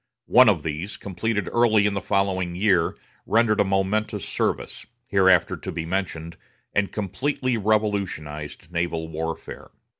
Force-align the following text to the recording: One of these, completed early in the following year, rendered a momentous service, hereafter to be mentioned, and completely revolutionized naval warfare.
One 0.25 0.49
of 0.49 0.63
these, 0.63 0.97
completed 0.97 1.47
early 1.53 1.85
in 1.85 1.93
the 1.93 2.01
following 2.01 2.55
year, 2.55 2.95
rendered 3.27 3.59
a 3.59 3.63
momentous 3.63 4.25
service, 4.27 4.87
hereafter 5.09 5.55
to 5.57 5.71
be 5.71 5.85
mentioned, 5.85 6.37
and 6.73 6.91
completely 6.91 7.55
revolutionized 7.55 8.71
naval 8.71 9.07
warfare. 9.09 9.69